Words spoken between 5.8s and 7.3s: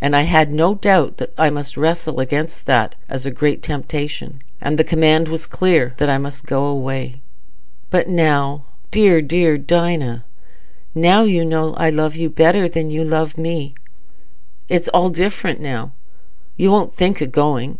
that I must go away."